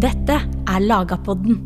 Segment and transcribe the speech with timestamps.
[0.00, 0.32] Dette
[0.64, 1.58] er Lagapodden.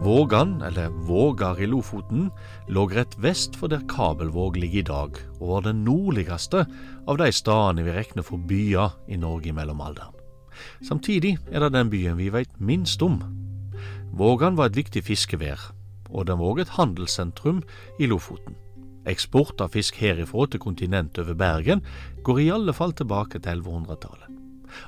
[0.00, 2.30] Vågan, eller Vågar i Lofoten,
[2.72, 6.64] lå rett vest for der Kabelvåg ligger i dag, og var den nordligste
[7.04, 10.16] av de stedene vi regner for byer i Norge i mellomalderen.
[10.88, 13.20] Samtidig er det den byen vi vet minst om.
[14.16, 15.68] Vågan var et viktig fiskevær,
[16.08, 17.60] og den var òg et handelssentrum
[18.00, 18.56] i Lofoten.
[19.08, 21.82] Eksport av fisk herifra til kontinentet over Bergen
[22.24, 24.28] går i alle fall tilbake til 1100-tallet.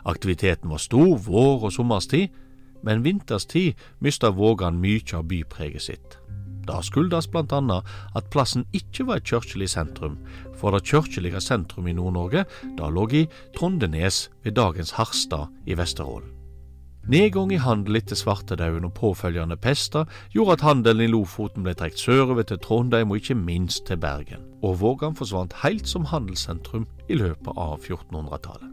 [0.09, 2.28] Aktiviteten var stor vår- og sommerstid,
[2.84, 6.19] men vinterstid mista Vågan mye av bypreget sitt.
[6.64, 7.84] Det skyldes annet
[8.16, 10.16] at plassen ikke var et kirkelig sentrum,
[10.56, 12.44] for det kirkelige sentrum i Nord-Norge
[12.78, 16.43] da lå i Trondenes ved dagens Harstad i Vesterålen.
[17.04, 22.00] Nedgang i handel etter svartedauden og påfølgende pester gjorde at handelen i Lofoten ble trukket
[22.00, 27.19] sørover til Trondheim og ikke minst til Bergen, og Vågan forsvant helt som handelssentrum i
[27.20, 28.70] løpet av 1400-tallet.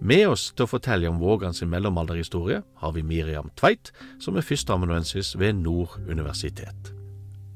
[0.00, 3.90] Med oss til å fortelle om Vågan sin mellomalderhistorie har vi Miriam Tveit,
[4.22, 6.94] som er førsteamanuensis ved Nord universitet.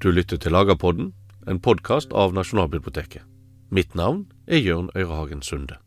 [0.03, 1.15] Du lytter til Lagerpodden,
[1.47, 3.23] en podkast av Nasjonalbiblioteket.
[3.71, 5.79] Mitt navn er Jørn Øyrehagen Sunde.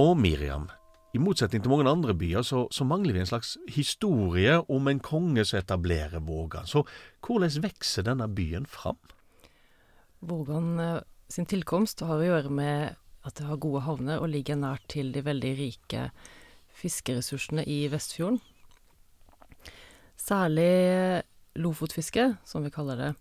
[0.00, 0.68] Og Miriam,
[1.12, 5.00] i motsetning til mange andre byer, så, så, mangler vi en slags historie om en
[5.02, 6.68] konge som etablerer Vågan.
[6.70, 6.84] Så
[7.26, 8.98] hvordan vokser denne byen fram?
[10.20, 14.56] Vågan eh, sin tilkomst har å gjøre med at det har gode havner og ligger
[14.56, 16.06] nært til de veldig rike
[16.80, 18.40] fiskeressursene i Vestfjorden.
[20.20, 21.24] Særlig
[21.60, 23.12] lofotfiske, som vi kaller det.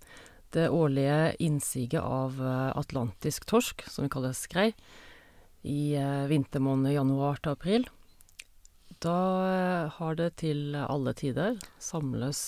[0.49, 4.71] Det årlige innsiget av eh, atlantisk torsk, som vi kaller skrei,
[5.61, 5.91] i
[6.31, 7.87] vintermånedene januar til april.
[9.03, 9.15] Da
[9.91, 12.39] har det til alle tider samles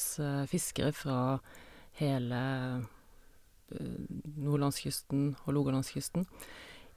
[0.48, 1.17] fiskere fra
[2.00, 2.40] hele
[3.72, 6.23] nordlandskysten og Rogalandskysten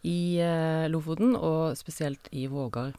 [0.07, 0.39] i
[0.91, 2.95] Lofoten, og spesielt i Vågar.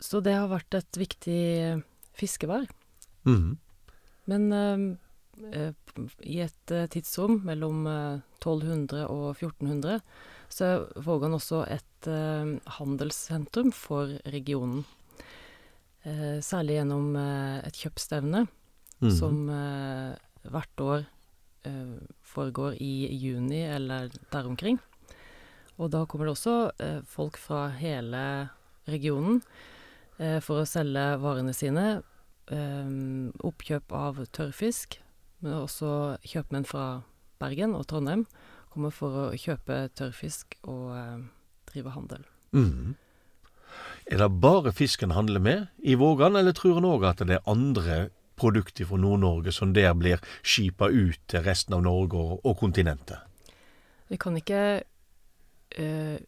[0.00, 1.84] Så det har vært et viktig
[2.16, 2.68] fiskevær.
[3.28, 3.58] Mhm.
[4.24, 4.98] Men
[6.24, 7.86] i et tidsrom mellom
[8.40, 10.00] 1200 og 1400
[10.54, 12.08] så er Vågan også et
[12.78, 14.84] handelssentrum for regionen.
[16.44, 18.46] Særlig gjennom et kjøpsstevne
[19.00, 19.10] Mhm.
[19.10, 19.48] som
[20.44, 21.04] hvert år
[22.22, 24.78] foregår i juni eller der omkring.
[25.78, 28.50] Og da kommer det også folk fra hele
[28.86, 29.42] regionen
[30.40, 32.02] for å selge varene sine.
[33.44, 34.98] Oppkjøp av tørrfisk,
[35.44, 37.04] men også kjøpmenn fra
[37.42, 38.24] Bergen og Trondheim
[38.72, 40.96] kommer for å kjøpe tørrfisk og
[41.70, 42.24] drive handel.
[42.56, 42.94] Mm.
[44.06, 47.50] Er det bare fisken handler med i Vågan, eller tror en òg at det er
[47.50, 52.58] andre produkter fra Nord-Norge som der blir skipa ut til resten av Norge og, og
[52.60, 53.22] kontinentet?
[54.10, 54.62] Vi kan ikke
[55.78, 56.18] eh,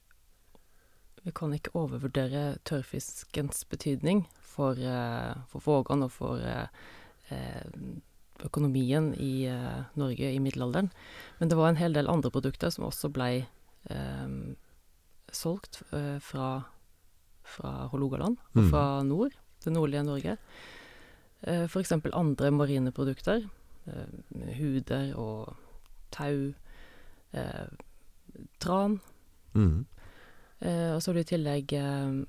[1.27, 6.69] Vi kan ikke overvurdere tørrfiskens betydning for, eh, for Vågan og for eh,
[8.45, 9.47] økonomien i
[9.97, 10.91] Norge i middelalderen.
[11.39, 13.47] Men det var en hel del andre produkter som også blei
[15.33, 15.83] solgt
[16.21, 16.49] fra,
[17.45, 18.71] fra Hålogaland og mm.
[18.71, 19.33] fra nord,
[19.65, 20.37] det nordlige Norge.
[21.69, 23.45] For eksempel andre marine produkter.
[24.59, 25.57] Huder og
[26.11, 26.53] tau.
[28.61, 29.01] Tran.
[29.55, 29.87] Mhm.
[30.61, 31.73] Og så har du i tillegg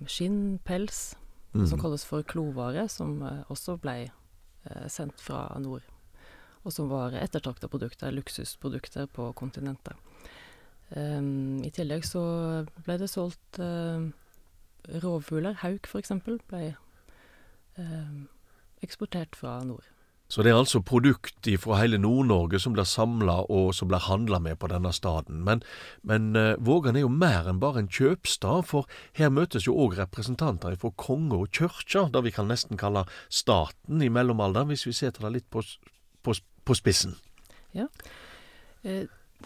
[0.07, 1.15] skinn, pels,
[1.53, 1.81] som Mhm.
[1.81, 4.11] kalles for klovare, som også ble
[4.87, 5.81] sendt fra nord.
[6.65, 9.95] Og som var ettertrakta produkter, luksusprodukter, på kontinentet.
[10.87, 12.21] I tillegg så
[12.85, 13.59] ble det solgt
[15.03, 15.53] rovfugler.
[15.63, 18.25] Hauk, for eksempel, uh,
[18.83, 19.85] eksportert fra nord.
[20.27, 24.41] Så det er altså produkt fra hele Nord-Norge som blir samla og som blir handla
[24.43, 25.39] med på denne staden.
[25.45, 25.61] Men,
[26.03, 29.95] men uh, Vågan er jo mer enn bare en kjøpstad, for her møtes jo òg
[30.01, 34.97] representanter fra konge og kyrkja, det vi kan nesten kalle staten i mellomalderen, hvis vi
[34.99, 35.63] setter det litt på,
[36.27, 36.35] på,
[36.67, 37.15] på spissen.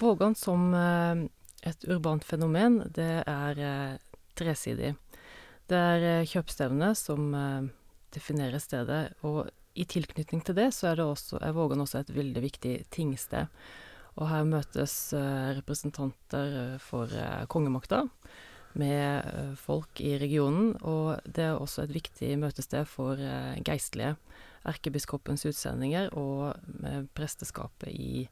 [0.01, 0.71] Vågan som
[1.61, 3.61] et urbant fenomen, det er
[4.37, 4.95] tresidig.
[5.69, 7.31] Det er kjøpstevnet som
[8.11, 12.11] definerer stedet, og i tilknytning til det så er, det også, er Vågan også et
[12.15, 13.47] veldig viktig tingsted.
[14.19, 15.13] Og her møtes
[15.59, 17.07] representanter for
[17.51, 18.03] kongemakta
[18.79, 23.19] med folk i regionen, og det er også et viktig møtested for
[23.67, 24.17] geistlige.
[24.67, 26.53] Erkebiskopens utsendinger og
[27.17, 28.27] presteskapet i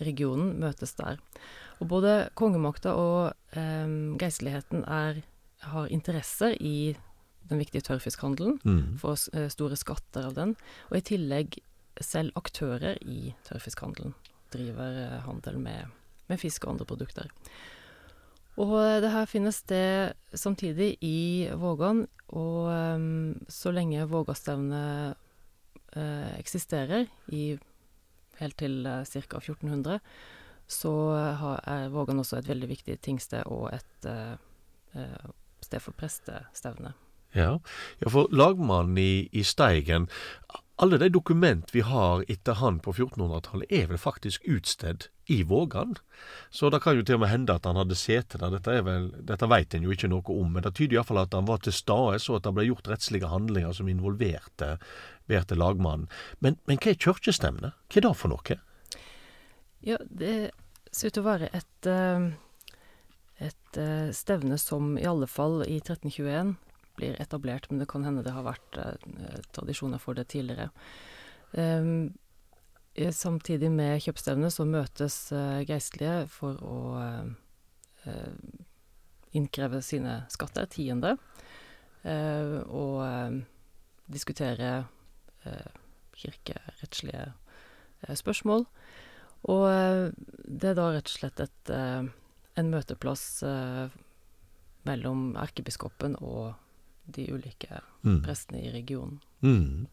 [0.00, 1.20] regionen møtes der.
[1.78, 3.56] Og både kongemakta og
[4.18, 5.20] geistligheten er
[5.60, 6.96] har interesser i
[7.50, 8.98] den viktige tørrfiskhandelen, Mm.
[8.98, 10.56] får eh, store skatter av den,
[10.90, 11.58] og i tillegg
[12.00, 14.14] selv aktører i tørrfiskhandelen
[14.52, 15.86] driver eh, handel med,
[16.28, 17.28] med fisk og andre produkter.
[18.56, 25.16] Og eh, det her finnes sted samtidig i Vågan, og um, så lenge Vågastevnet
[26.38, 27.58] eksisterer, i,
[28.38, 29.40] helt til uh, ca.
[29.40, 29.98] 1400,
[30.70, 34.36] så har, er Vågan også et veldig viktig tingsted og et eh,
[34.94, 35.30] eh,
[35.64, 36.94] sted for prestestevne.
[37.34, 37.58] Ja.
[37.98, 40.08] ja, for lagmannen i, i Steigen
[40.82, 45.92] Alle de dokument vi har etter han på 1400-tallet, er vel faktisk utstedt i Vågan.
[46.50, 48.54] Så det kan jo til og med hende at han hadde sete der.
[48.56, 51.46] Dette, vel, dette vet en jo ikke noe om, men det tyder iallfall at han
[51.50, 54.72] var til stede, så at det ble gjort rettslige handlinger som involverte,
[55.30, 56.08] involverte lagmannen.
[56.38, 57.72] Men, men hva er kirkestevne?
[57.88, 58.58] Hva er det for noe?
[59.80, 60.50] Ja, det
[60.92, 62.32] ser ut til å være et, eh,
[63.38, 66.56] et eh, stevne som i alle fall i 1321
[66.96, 70.70] blir etablert, men det kan hende det har vært eh, tradisjoner for det tidligere.
[73.10, 75.32] Samtidig med kjøpstevnet så møtes
[75.66, 76.76] geistlige for å
[79.34, 81.16] innkreve sine skatter, tiende,
[82.70, 83.40] og
[84.14, 84.84] diskutere
[86.20, 87.32] kirkerettslige
[88.06, 88.66] eh, spørsmål.
[89.48, 90.10] Og eh,
[90.44, 92.08] det er da rett og slett et, eh,
[92.60, 93.88] en møteplass eh,
[94.88, 96.54] mellom erkebiskopen og
[97.10, 98.22] de ulike Mm.
[98.24, 99.18] prestene i regionen.
[99.44, 99.86] Mm.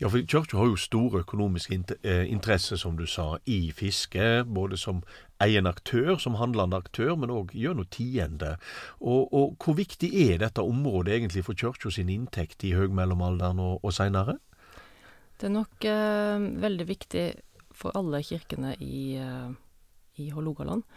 [0.00, 4.46] Ja, for kirka har jo store økonomiske int eh, interesser, som du sa, i fiske.
[4.48, 5.02] Både som
[5.44, 8.54] egen aktør, som handlende aktør, men òg gjennom tiende.
[8.96, 13.84] Og, og hvor viktig er dette området egentlig for kirka sin inntekt i høgmellomalderen og,
[13.84, 14.38] og seinere?
[15.36, 17.26] Det er nok eh, veldig viktig
[17.76, 19.52] for alle kirkene i, eh,
[20.16, 20.88] i Hålogaland.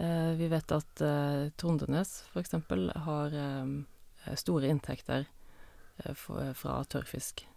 [0.00, 2.56] Eh, vi vet at eh, Trondenes f.eks.
[3.04, 7.49] har eh, store inntekter eh, fra tørrfisk.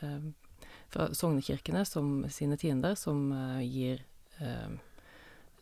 [0.00, 0.20] Eh,
[0.88, 4.04] fra sognekirkene som sine tiender, som eh, gir
[4.40, 4.70] eh,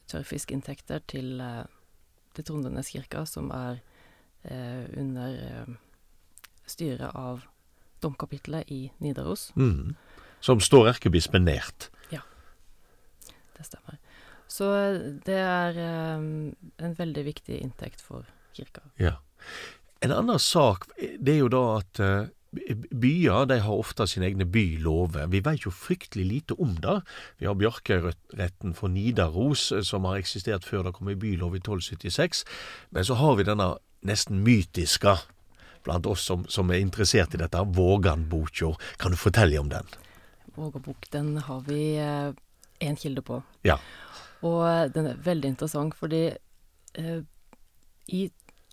[0.07, 1.43] tørrfiskinntekter til,
[2.37, 3.83] til Trondenes kirka, som er
[4.47, 5.33] under
[6.71, 7.41] styret av
[7.99, 9.49] domkapitlet i Nidaros.
[9.59, 9.97] Mm.
[10.39, 11.89] Som står erkebispen nært.
[12.15, 12.23] Ja,
[13.57, 13.99] Det stemmer.
[14.47, 14.71] Så
[15.27, 15.81] det er
[16.21, 18.87] um, en veldig viktig inntekt for kirka.
[19.03, 19.17] Ja.
[20.01, 22.29] En annen sak, det er jo da at eh,
[22.91, 25.29] byer de har ofte sine egne bylover.
[25.33, 27.01] Vi vet jo fryktelig lite om det.
[27.39, 31.63] Vi har Bjarkøyretten for Nidaros, eh, som har eksistert før det kom i bylov i
[31.63, 32.45] 1276.
[32.91, 33.75] Men så har vi denne
[34.07, 35.19] nesten mytiske
[35.87, 38.75] blant oss som, som er interessert i dette, Vågan-boka.
[38.99, 39.87] Kan du fortelle om den?
[40.57, 41.99] Vågabok, den har vi
[42.79, 43.43] én kilde på.
[43.63, 43.79] Ja.
[44.45, 46.25] Og eh, den er veldig interessant fordi
[46.99, 47.21] eh,
[48.07, 48.23] i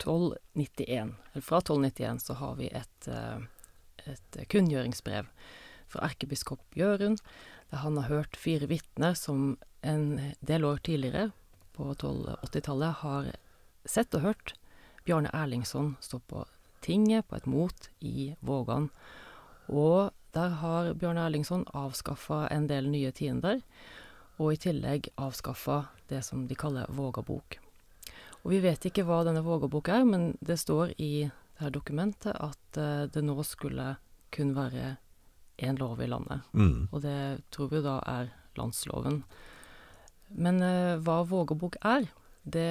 [0.01, 3.45] 1291, eller fra 1291, så har vi et, eh,
[4.09, 5.29] et kunngjøringsbrev
[5.93, 7.21] fra erkebiskop Jørund,
[7.71, 11.31] der han har hørt fire vitner som en del år tidligere,
[11.73, 13.31] på 1280-tallet, har
[13.89, 14.53] sett og hørt
[15.07, 16.45] Bjarne Erlingsson stå på
[16.85, 18.89] tinget på et mot i Vågan.
[19.67, 23.61] Og der har Bjarne Erlingsson avskaffa en del nye tiender,
[24.37, 27.59] og i tillegg avskaffa det som de kaller Vågabok.
[28.43, 32.35] Og vi vet ikke hva denne Vågabok er, men det står i det her dokumentet
[32.35, 33.95] at eh, det nå skulle
[34.33, 34.95] kun være
[35.61, 36.41] én lov i landet.
[36.53, 36.89] Mm.
[36.91, 39.21] Og det tror vi da er landsloven.
[40.33, 42.09] Men eh, hva Vågabok er,
[42.43, 42.69] det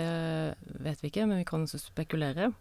[0.83, 2.53] vet vi ikke, men vi kan spekulere.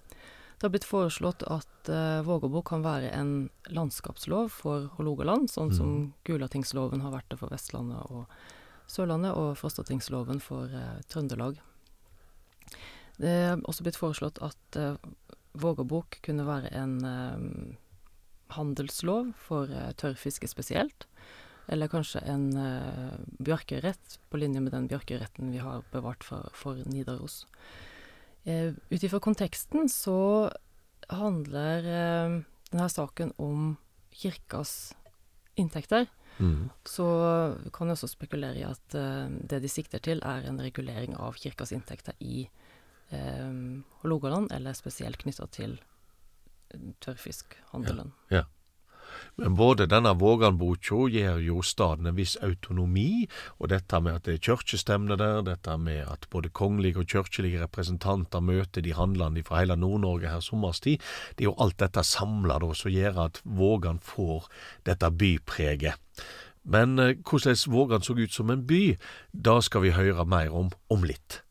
[0.61, 5.93] Det har blitt foreslått at uh, Vågabok kan være en landskapslov for Hålogaland, sånn som
[6.29, 8.29] Gulatingsloven har vært det for Vestlandet og
[8.85, 11.57] Sørlandet, og Frostatingsloven for uh, Trøndelag.
[13.17, 15.01] Det er også blitt foreslått at uh,
[15.53, 17.75] Vågabok kunne være en eh,
[18.55, 21.07] handelslov for uh, tørrfiske spesielt.
[21.71, 26.79] Eller kanskje en uh, bjørkerett på linje med den bjørkeretten vi har bevart for, for
[26.87, 27.45] Nidaros.
[28.41, 30.49] Ut ifra konteksten så
[31.13, 31.85] handler
[32.71, 33.75] denne saken om
[34.17, 34.95] kirkas
[35.61, 36.07] inntekter.
[36.41, 36.71] Mm.
[36.81, 37.05] Så
[37.69, 38.97] kan jeg også spekulere i at
[39.45, 42.60] det de sikter til, er en regulering av kirkas inntekter i um,
[44.01, 45.77] Hålogaland, eller spesielt knytta til
[47.03, 48.13] tørrfiskhandelen.
[48.31, 48.45] Ja.
[49.35, 53.27] Men både denne Vågan-boka gir jo staden en viss autonomi,
[53.59, 57.61] og dette med at det er kirkestemne der, dette med at både kongelige og kirkelige
[57.63, 61.03] representanter møter de handlende fra hele Nord-Norge her sommerstid,
[61.35, 64.47] det er jo alt dette samla som gjør at Vågan får
[64.85, 65.95] dette bypreget.
[66.63, 68.97] Men eh, hvordan Vågan så ut som en by,
[69.33, 71.41] da skal vi høre mer om om litt.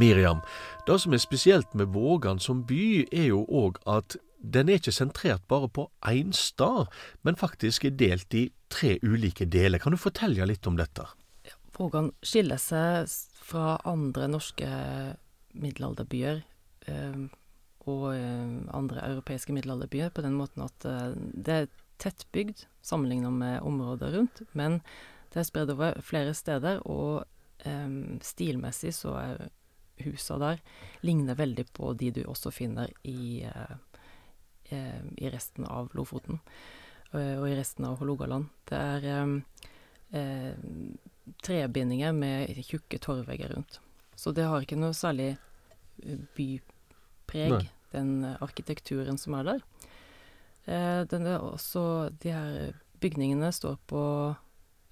[0.00, 0.40] Miriam,
[0.86, 4.94] det som er spesielt med Vågan som by, er jo òg at den er ikke
[4.96, 6.88] sentrert bare på én stad,
[7.22, 9.78] men faktisk er delt i tre ulike deler.
[9.78, 11.04] Kan du fortelle litt om dette?
[11.76, 13.08] Vågan skiller seg
[13.40, 14.70] fra andre norske
[15.56, 16.42] middelalderbyer
[16.92, 17.20] eh,
[17.88, 23.64] og eh, andre europeiske middelalderbyer på den måten at eh, det er tettbygd sammenlignet med
[23.66, 24.80] området rundt, men
[25.32, 27.26] det er spredd over flere steder, og
[28.24, 29.42] stilmessig så er
[30.04, 30.60] husa der
[31.06, 33.46] ligner veldig på de du også finner i
[34.70, 36.36] i resten av Lofoten
[37.10, 38.44] og i resten av Hålogaland.
[38.70, 39.06] Det er
[40.14, 40.52] eh,
[41.42, 43.80] trebindinger med tjukke torvvegger rundt.
[44.14, 45.32] Så det har ikke noe særlig
[46.04, 47.64] eh, bypreg, Nei.
[47.94, 49.64] den arkitekturen som er der.
[50.66, 54.02] Eh, den er også De her bygningene står på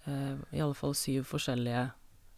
[0.07, 1.91] eh, i alle fall syv forskjellige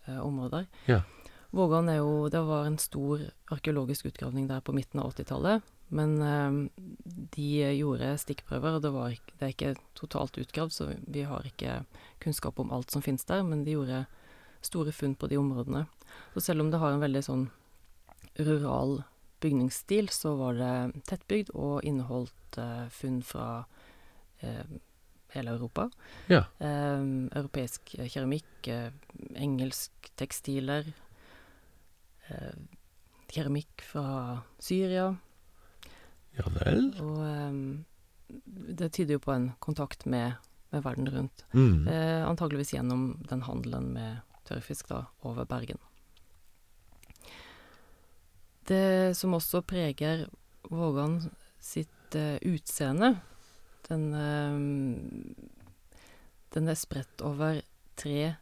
[0.07, 0.67] eh, områder.
[0.91, 1.03] Ja.
[1.51, 5.63] Vågan er jo Det var en stor arkeologisk utgravning der på midten av 80-tallet.
[5.91, 6.71] Men eh,
[7.35, 11.81] de gjorde stikkprøver, og det, var, det, er ikke totalt utgravd, så vi har ikke
[12.23, 14.05] kunnskap om alt som finnes der, men de gjorde
[14.63, 15.87] store funn på de områdene.
[16.35, 17.49] Så selv om det har en veldig sånn
[18.39, 19.01] rural
[19.43, 23.49] bygningsstil, så var det tettbygd og inneholdt eh, funn fra
[24.45, 24.79] eh,
[25.35, 25.89] hele Europa.
[26.31, 26.45] Ja.
[26.63, 27.03] Eh,
[27.35, 28.93] europeisk keramikk, eh,
[29.35, 30.93] engelsk tekstiler,
[33.31, 35.11] keramikk fra Syria.
[36.39, 36.91] Ja vel?
[37.03, 37.85] Og um,
[38.81, 40.39] det tyder jo på en kontakt med,
[40.71, 41.45] med verden rundt.
[41.53, 41.89] Mm.
[41.89, 45.81] Eh, antageligvis gjennom den handelen med tørrfisk da, over Bergen.
[48.71, 50.29] Det som også preger
[50.71, 51.19] Vågan
[51.59, 53.17] sitt eh, utseende,
[53.89, 54.55] den, eh,
[56.55, 57.63] den er spredt over
[57.99, 58.37] tre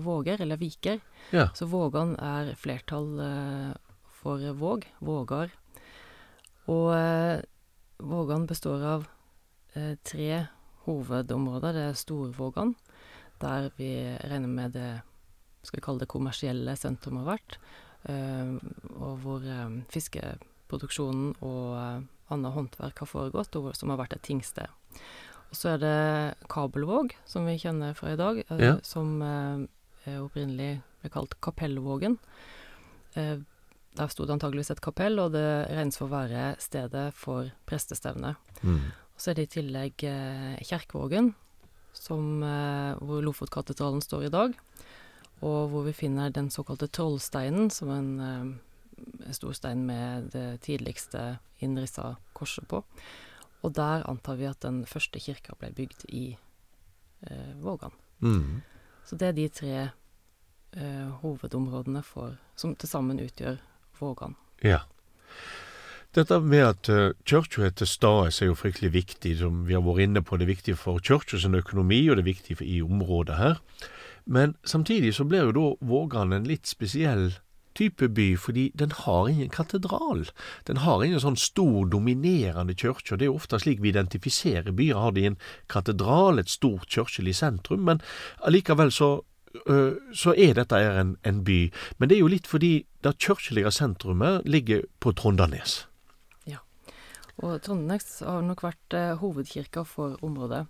[0.00, 1.00] våger, eller viker.
[1.30, 1.48] Ja.
[1.54, 3.10] Så Vågan er flertall
[4.18, 5.52] for våg, vågar.
[6.68, 7.40] Og eh,
[7.98, 9.06] Vågan består av
[9.74, 10.46] eh, tre
[10.86, 11.74] hovedområder.
[11.74, 12.74] Det er Storvågan,
[13.42, 14.90] der vi regner med det
[15.66, 17.58] skal vi kalle det kommersielle sentrum har vært,
[18.08, 18.54] eh,
[18.94, 24.26] og hvor eh, fiskeproduksjonen og eh, annet håndverk har foregått, og som har vært et
[24.28, 24.70] tingsted.
[25.48, 28.74] Og så er det Kabelvåg, som vi kjenner fra i dag, eh, Ja.
[28.82, 32.18] som eh, opprinnelig ble kalt Kapellvågen.
[33.14, 33.38] Eh,
[33.98, 38.36] der sto det antageligvis et kapell, og det regnes for å være stedet for prestestevne.
[38.62, 38.92] Mm.
[38.92, 41.32] Og så er det i tillegg eh, Kjerkvågen,
[41.92, 44.54] som, eh, hvor Lofotkatedralen står i dag,
[45.42, 51.38] og hvor vi finner den såkalte Trollsteinen, som en eh, stor stein med det tidligste
[51.62, 52.84] innrissa korset på.
[53.66, 56.24] Og der antar vi at den første kirka ble bygd i
[57.26, 57.94] eh, Vågan.
[58.20, 58.60] Mm.
[59.04, 63.58] Så det er de tre eh, hovedområdene for, som til sammen utgjør
[63.98, 64.36] Vågan.
[64.62, 64.84] Ja.
[66.16, 69.84] Dette med at uh, kirka er til stades er jo fryktelig viktig, som vi har
[69.84, 70.38] vært inne på.
[70.38, 73.60] Det er viktig for kirka sin økonomi, og det er viktig for, i området her.
[74.24, 77.30] Men samtidig så blir jo da Vågan en litt spesiell
[77.78, 80.26] type by, fordi den har ingen katedral.
[80.66, 84.98] Den har ingen sånn stor, dominerende kirke, det er ofte slik vi identifiserer byer.
[84.98, 88.04] Har de en katedral, et stort kirkelig sentrum, men
[88.44, 89.18] allikevel så
[90.14, 91.70] så er dette en, en, by.
[91.98, 95.86] Men det er jo litt fordi det kirkelige sentrumet ligger på Trondanes.
[96.46, 96.60] Ja,
[97.40, 100.66] og Trondanes har nok vært hovedkirka for området.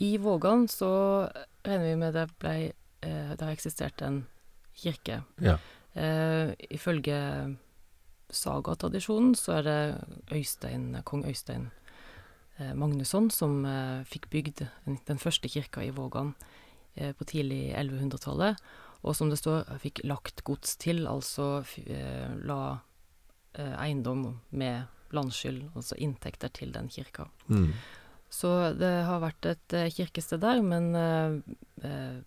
[0.00, 0.92] I Vågan så
[1.66, 2.54] regner vi med det ble
[3.00, 4.26] Det har eksistert en
[4.76, 5.22] kirke.
[5.40, 5.56] Ja.
[5.98, 7.18] Eh, ifølge
[8.30, 9.80] sagatradisjonen så er det
[10.36, 11.70] Øystein, kong Øystein
[12.58, 16.34] eh, Magnusson som eh, fikk bygd den første kirka i Vågan
[16.90, 18.58] på tidlig 1100-tallet,
[19.06, 22.80] og som det står, fikk lagt gods til, altså eh, la
[23.54, 27.28] eh, eiendom med landskyld, altså inntekter til den kirka.
[27.48, 27.72] Mm.
[28.30, 32.20] Så det har vært et kirkested der, men eh,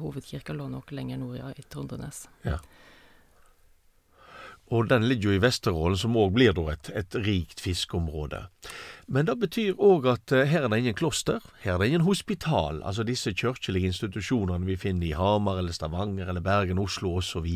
[0.00, 2.26] hovedkirka lå nok lenger nord, ja, i Trondenes.
[2.46, 2.58] Ja.
[4.72, 8.46] Og den ligger jo i Vesterålen, som òg blir da et, et, rikt fiskeområde.
[9.06, 12.06] Men det betyr òg at uh, her er det ingen kloster, her er det ingen
[12.06, 17.50] hospital, altså disse kirkelige institusjonene vi finner i Hamar eller Stavanger eller Bergen, Oslo osv.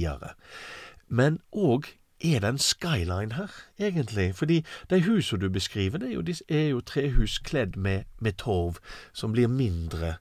[1.08, 1.88] Men òg
[2.20, 4.34] er det en skyline her, egentlig?
[4.36, 8.76] Fordi de husene du beskriver, det er jo, er jo trehus kledd med, med torv,
[9.16, 10.18] som blir mindre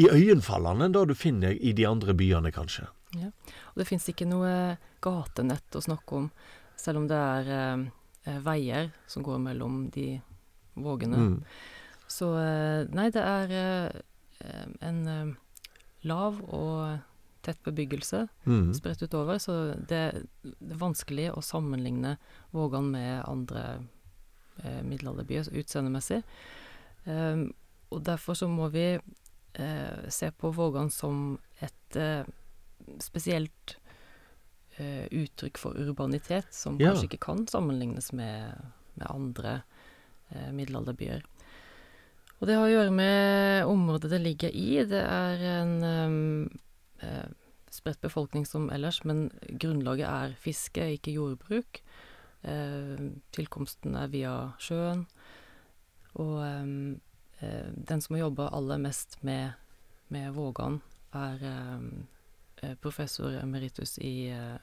[0.00, 2.86] iøynefallende enn det du finner i de andre byene, kanskje.
[3.18, 3.28] Ja,
[3.72, 6.30] og det fins ikke noe gatenett å snakke om,
[6.80, 10.14] selv om det er eh, veier som går mellom de
[10.80, 11.20] vågene.
[11.20, 11.38] Mm.
[12.08, 15.34] Så eh, nei, det er eh, en eh,
[16.08, 17.00] lav og
[17.42, 18.70] tett bebyggelse Mm.
[18.74, 22.16] spredt utover, så det, det er vanskelig å sammenligne
[22.54, 23.64] Vågan med andre
[24.62, 26.22] eh, middelalderbyer utseendemessig.
[27.92, 28.86] Og derfor så må vi
[30.08, 32.24] se på Vågan som et eh,
[33.00, 33.76] spesielt
[34.78, 36.90] eh, uttrykk for urbanitet, som Ja.
[36.92, 38.56] kanskje ikke kan sammenlignes med,
[38.96, 39.62] med andre
[40.30, 41.22] eh, middelalderbyer.
[42.40, 44.82] Og det har å gjøre med området det ligger i.
[44.88, 46.60] Det er en um,
[46.98, 47.28] eh,
[47.70, 49.28] spredt befolkning som ellers, men
[49.62, 51.82] grunnlaget er fiske, ikke jordbruk.
[52.42, 52.98] Eh,
[53.30, 55.06] tilkomsten er via sjøen.
[56.18, 56.98] Og eh,
[57.74, 59.52] den som har jobba aller mest med,
[60.08, 60.80] med Vågan,
[61.12, 64.56] er eh, professor emeritus i eh,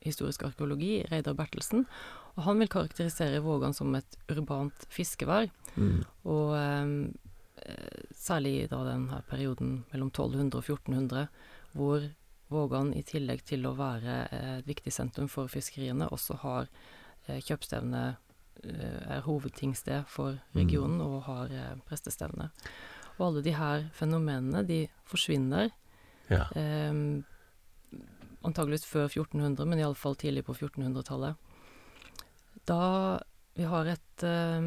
[0.00, 1.84] historisk arkeologi, Reidar Bertelsen.
[2.36, 5.50] Og han vil karakterisere Vågan som et urbant fiskevær.
[5.76, 6.00] Mm.
[6.30, 11.26] Og eh, særlig da denne perioden mellom 1200 og 1400,
[11.76, 12.08] hvor
[12.50, 16.66] Vågan i tillegg til å være eh, et viktig sentrum for fiskeriene, også har
[17.28, 18.18] eh, kjøpstevne eh,
[18.64, 22.50] er hovedtingsted for regionen og har eh, prestestevne.
[23.18, 25.70] Og alle de her fenomenene, de forsvinner
[26.30, 26.44] Ja.
[26.54, 27.22] eh,
[28.44, 31.34] antageligvis før 1400, men iallfall tidlig på 1400-tallet.
[32.68, 33.18] Da
[33.56, 34.60] vi har et eh,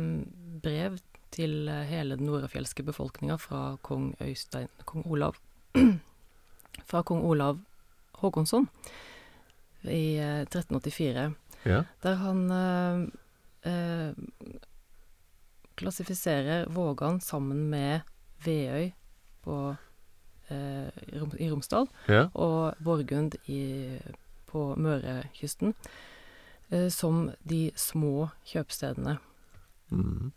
[0.63, 0.97] brev
[1.33, 5.39] til eh, hele den nordafjelske befolkninga fra kong Øystein Kong Olav
[6.89, 7.59] Fra kong Olav
[8.21, 8.67] Håkonsson
[9.83, 11.33] i eh, 1384,
[11.65, 11.83] ja.
[12.03, 13.09] der han eh, eh,
[15.75, 18.01] klassifiserer Vågan sammen med
[18.43, 18.91] Veøy
[19.43, 19.75] på,
[20.47, 20.89] eh,
[21.39, 22.29] i Romsdal Ja.
[22.33, 23.99] og Borgund i,
[24.47, 25.73] på Mørekysten
[26.69, 29.17] eh, som de små kjøpstedene.
[29.91, 30.31] Mm.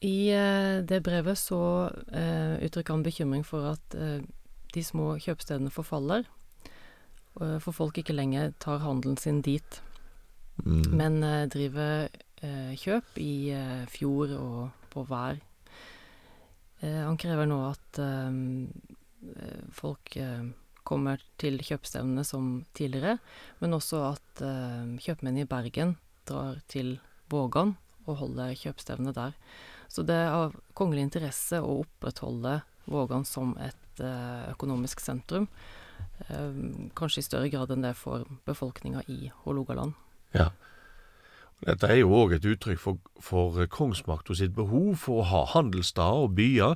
[0.00, 4.22] I eh, det brevet så eh, uttrykker han bekymring for at eh,
[4.74, 6.26] de små kjøpstedene forfaller,
[7.40, 9.82] eh, for folk ikke lenger tar handelen sin dit.
[10.64, 12.08] Men eh, driver
[12.40, 15.42] eh, kjøp i eh, fjord og på vær.
[16.86, 17.98] Han krever nå at
[19.72, 20.10] folk
[20.86, 23.16] kommer til kjøpstevnene som tidligere,
[23.64, 24.42] men også at
[25.00, 25.94] kjøpmenn i Bergen
[26.28, 26.98] drar til
[27.32, 27.72] Vågan
[28.04, 29.32] og holder kjøpstevne der.
[29.88, 34.04] Så det er av kongelig interesse å opprettholde Vågan som et
[34.52, 35.48] økonomisk sentrum.
[36.94, 39.96] Kanskje i større grad enn det for befolkninga i Hålogaland.
[40.36, 40.50] Ja.
[41.64, 46.26] Dette er jo òg et uttrykk for, for kongsmakta sitt behov for å ha handelsstader
[46.26, 46.74] og byer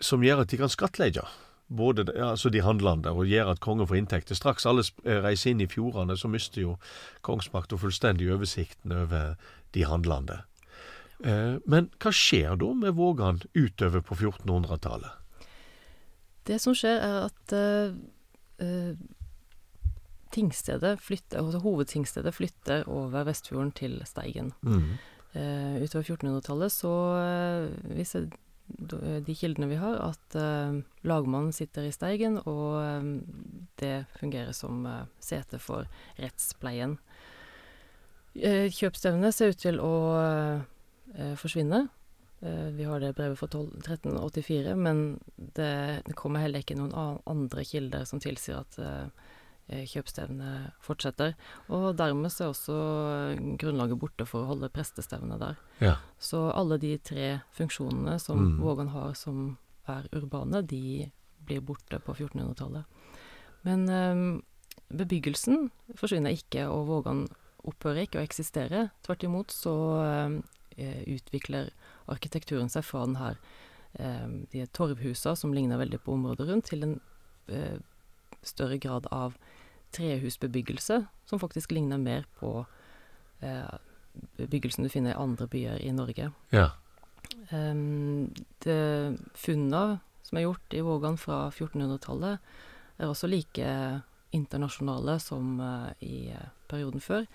[0.00, 1.26] som gjør at de kan skattlegge.
[1.72, 4.36] Både de- altså de handlende, og gjør at kongen får inntekter.
[4.36, 6.78] Straks alle eh, reiser inn i fjordene, så mister jo
[7.24, 9.36] kongsmakta fullstendig oversikten over
[9.76, 10.42] de handlende.
[11.24, 15.12] Eh, men hva skjer da med Vågan utover på 1400-tallet?
[16.48, 17.94] Det som skjer, er at uh,
[18.58, 18.96] eh,
[20.32, 24.52] tingstedet flytter, altså hovedtingstedet flytter over Vestfjorden til Steigen.
[24.62, 24.94] Mm.
[25.32, 28.28] Eh, utover 1400-tallet så eh, viser
[28.68, 33.08] de kildene vi har, at eh, lagmannen sitter i Steigen, og eh,
[33.80, 35.88] det fungerer som eh, sete for
[36.20, 36.98] rettspleien.
[38.34, 41.84] Eh, kjøpsstevnet ser ut til å eh, forsvinne.
[42.40, 45.04] Eh, vi har det brevet fra 12, 1384, men
[45.36, 48.80] det, det kommer heller ikke noen andre kilder som tilsier at
[49.68, 51.34] eh, eh, fortsetter.
[51.68, 52.76] Og dermed så er også
[53.36, 55.58] eh, grunnlaget borte for å holde prestestevne der.
[55.80, 55.96] Ja.
[56.18, 58.60] Så alle de tre funksjonene som Mm.
[58.60, 61.10] Vågan har som er urbane, de
[61.46, 62.84] blir borte på 1400-tallet.
[63.62, 64.42] Men um,
[64.88, 67.28] bebyggelsen forsvinner ikke, og Vågan
[67.64, 68.90] opphører ikke å eksistere.
[69.02, 69.74] Tvert imot så
[70.26, 70.42] um,
[71.06, 71.70] utvikler
[72.10, 73.38] arkitekturen seg fra den her
[73.98, 76.94] um, de torvhusa som ligner veldig på området rundt, til en
[77.48, 77.78] eh,
[78.42, 79.36] større grad av
[79.92, 82.64] trehusbebyggelse, som faktisk ligner mer på
[83.40, 83.74] eh,
[84.38, 86.30] bebyggelsen du finner i andre byer i Norge.
[86.52, 86.70] Ja.
[87.50, 88.32] Um,
[88.64, 92.40] det funna som er gjort i Vågan fra 1400-tallet,
[92.98, 93.66] er også like
[94.32, 97.26] internasjonale som uh, i eh, perioden før.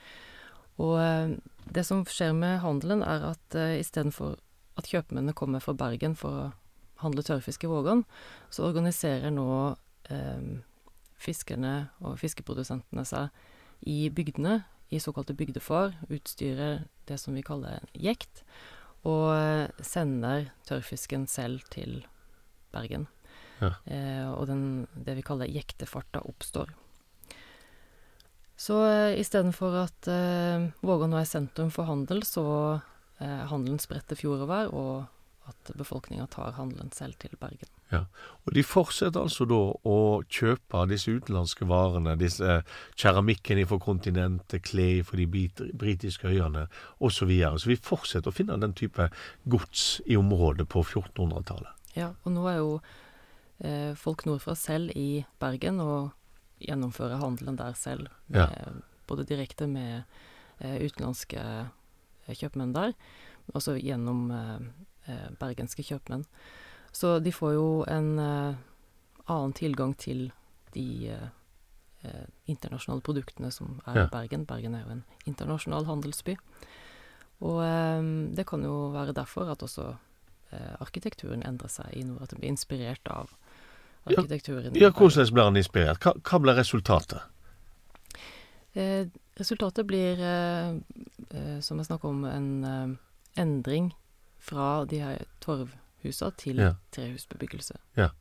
[0.82, 1.36] Og uh,
[1.74, 4.38] det som skjer med handelen, er at uh, istedenfor
[4.78, 6.48] at kjøpmennene kommer fra Bergen for å
[7.02, 8.04] handle tørrfisk i Vågan,
[8.50, 9.50] så organiserer nå
[10.10, 10.48] eh,
[11.22, 18.44] fiskerne og fiskeprodusentene seg i bygdene, i såkalte bygdefar, utstyrer det som vi kaller jekt,
[19.08, 22.02] og eh, sender tørrfisken selv til
[22.74, 23.08] Bergen.
[23.62, 23.74] Ja.
[23.90, 26.72] Eh, og den, det vi kaller jektefarta oppstår.
[28.58, 32.46] Så eh, istedenfor at eh, Vågan nå er sentrum for handel, så
[33.22, 34.96] eh, handelen spredt til fjord og vær, og
[35.48, 37.70] at befolkninga tar handelen selv til Bergen.
[37.92, 38.04] Ja,
[38.46, 42.62] Og de fortsetter altså da å kjøpe disse utenlandske varene, disse
[43.00, 45.28] keramikken fra kontinentet, klær fra de
[45.74, 46.68] britiske øyene
[47.00, 47.18] osv.
[47.18, 47.60] Så, videre.
[47.60, 49.10] så vi fortsetter å finne den type
[49.46, 51.72] gods i området på 1400-tallet.
[51.96, 52.74] Ja, og nå er jo
[53.64, 56.12] eh, folk nordfra selv i Bergen og
[56.62, 58.12] gjennomfører handelen der selv.
[58.28, 58.76] Med, ja.
[59.08, 60.04] Både direkte med
[60.60, 62.94] eh, utenlandske eh, kjøpmenn der,
[63.54, 64.62] og så gjennom eh, eh,
[65.40, 66.26] bergenske kjøpmenn.
[66.92, 68.60] Så de får jo en eh,
[69.28, 70.32] annen tilgang til
[70.76, 71.18] de
[72.48, 74.04] internasjonale produktene som er ja.
[74.06, 74.44] i Bergen.
[74.48, 76.36] Bergen er jo en internasjonal handelsby.
[77.44, 77.58] Og
[78.38, 79.90] det kan jo være derfor at også
[80.80, 83.34] arkitekturen endrer seg i nord, at den blir inspirert av
[84.08, 84.76] arkitekturen.
[84.76, 86.06] Ja, ja hvordan ble den inspirert?
[86.06, 87.26] Hva, hva ble resultatet?
[88.78, 89.08] Eh,
[89.40, 90.76] resultatet blir, eh,
[91.30, 93.92] eh, som jeg snakker om, en eh, endring
[94.40, 96.76] fra de her torvhusa til ja.
[96.96, 97.80] trehusbebyggelse.
[98.00, 98.12] Ja.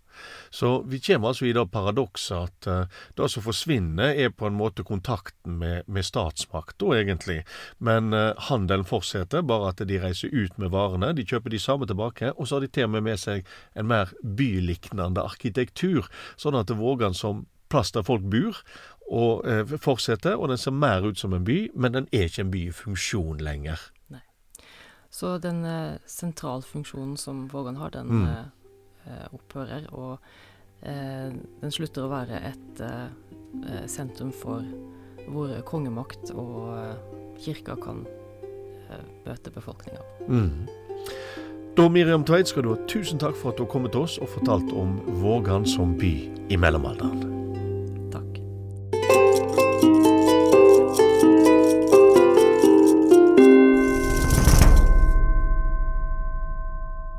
[0.51, 4.57] Så vi kommer altså i det paradokset at uh, det som forsvinner, er på en
[4.57, 7.43] måte kontakten med, med statsmakta, egentlig.
[7.79, 11.13] Men uh, handelen fortsetter, bare at de reiser ut med varene.
[11.17, 13.91] De kjøper de samme tilbake, og så har de til og med med seg en
[13.91, 16.09] mer byliknende arkitektur,
[16.41, 18.63] sånn at Vågan som plass der folk bor,
[19.07, 22.47] og uh, fortsetter, og den ser mer ut som en by, men den er ikke
[22.47, 23.91] en by i funksjon lenger.
[25.17, 25.63] Så den
[26.05, 28.29] sentralfunksjonen som Vågan har, den mm
[29.07, 30.19] Eh, opphører, og
[30.83, 34.67] eh, den slutter å være et eh, sentrum for
[35.31, 38.03] hvor kongemakt og kirka kan
[39.27, 40.03] møte befolkninga.
[40.31, 40.67] Mm.
[41.79, 44.19] Da, Miriam Tveit, skal du ha tusen takk for at du har kommet til oss
[44.23, 46.13] og fortalt om Vågan som by
[46.51, 47.36] i mellomalderen.